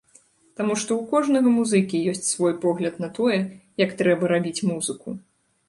Таму 0.61 0.77
што 0.83 0.91
ў 0.95 1.03
кожнага 1.11 1.49
музыкі 1.57 2.01
ёсць 2.13 2.25
свой 2.33 2.57
погляд 2.65 2.99
на 3.05 3.13
тое, 3.21 3.39
як 3.85 3.95
трэба 4.03 4.33
рабіць 4.35 4.65
музыку. 4.75 5.07